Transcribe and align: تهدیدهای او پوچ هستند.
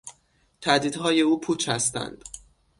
تهدیدهای 0.61 1.21
او 1.21 1.39
پوچ 1.39 1.69
هستند. 1.69 2.23